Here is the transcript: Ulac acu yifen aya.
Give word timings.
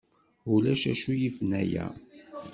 Ulac 0.53 0.81
acu 0.91 1.11
yifen 1.19 1.51
aya. 1.61 1.85